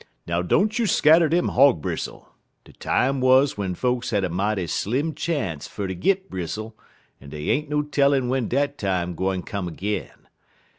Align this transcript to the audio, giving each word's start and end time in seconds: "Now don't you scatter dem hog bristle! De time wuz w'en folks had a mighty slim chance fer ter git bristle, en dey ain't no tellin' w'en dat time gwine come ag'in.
"Now 0.25 0.41
don't 0.41 0.79
you 0.79 0.87
scatter 0.87 1.29
dem 1.29 1.49
hog 1.49 1.79
bristle! 1.79 2.29
De 2.63 2.73
time 2.73 3.21
wuz 3.21 3.49
w'en 3.53 3.75
folks 3.75 4.09
had 4.09 4.23
a 4.23 4.29
mighty 4.31 4.65
slim 4.65 5.13
chance 5.13 5.67
fer 5.67 5.87
ter 5.87 5.93
git 5.93 6.27
bristle, 6.27 6.75
en 7.21 7.29
dey 7.29 7.49
ain't 7.51 7.69
no 7.69 7.83
tellin' 7.83 8.23
w'en 8.23 8.47
dat 8.47 8.79
time 8.79 9.13
gwine 9.13 9.43
come 9.43 9.67
ag'in. 9.67 10.09